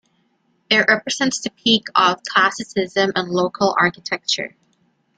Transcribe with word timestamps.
It 0.67 0.79
represents 0.89 1.39
the 1.41 1.51
peak 1.51 1.83
of 1.93 2.23
classicism 2.23 3.11
in 3.15 3.27
local 3.27 3.75
architecture. 3.77 4.55